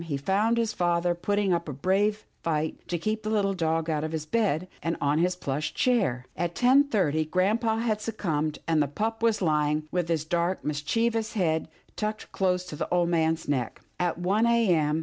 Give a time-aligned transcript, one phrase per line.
[0.05, 4.03] he found his father putting up a brave fight to keep the little dog out
[4.03, 6.25] of his bed, and on his plush chair.
[6.35, 11.33] At ten thirty grampa had succumbed, and the pup was lying with his dark mischievous
[11.33, 13.79] head tucked close to the old man's neck.
[13.99, 14.69] At one a.
[14.73, 14.99] m.